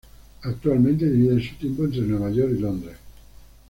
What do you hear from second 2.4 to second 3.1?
y Londres.